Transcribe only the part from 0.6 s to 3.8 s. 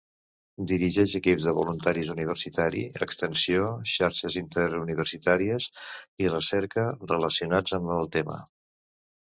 Dirigeix equips de voluntariat universitari, extensió,